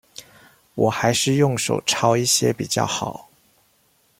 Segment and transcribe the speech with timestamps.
[0.73, 3.29] 我還是用手抄一些比較好